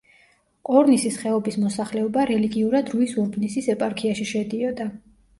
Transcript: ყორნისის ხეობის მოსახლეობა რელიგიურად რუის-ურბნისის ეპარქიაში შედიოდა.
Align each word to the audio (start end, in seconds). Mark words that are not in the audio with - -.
ყორნისის 0.67 1.17
ხეობის 1.23 1.57
მოსახლეობა 1.65 2.23
რელიგიურად 2.29 2.89
რუის-ურბნისის 2.93 3.67
ეპარქიაში 3.75 4.27
შედიოდა. 4.31 4.89